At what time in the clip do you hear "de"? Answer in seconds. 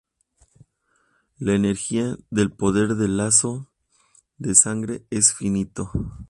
4.39-4.55